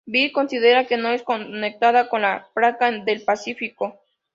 Bird 0.07 0.31
considera 0.31 0.87
que 0.87 0.97
no 0.97 1.09
es 1.11 1.21
conectada 1.21 2.09
con 2.09 2.23
la 2.23 2.47
placa 2.55 2.91
del 2.91 3.21
Pacífico. 3.23 3.99